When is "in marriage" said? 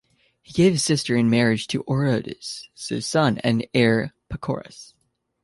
1.15-1.67